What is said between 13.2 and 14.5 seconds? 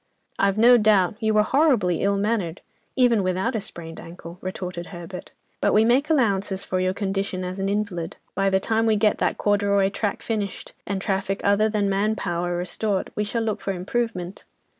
shall look for improvement."